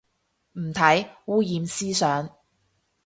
[0.53, 2.27] 唔睇，污染思想